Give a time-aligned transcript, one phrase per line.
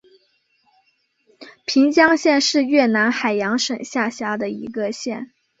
[1.67, 5.31] 平江县是越南海阳省下辖的一个县。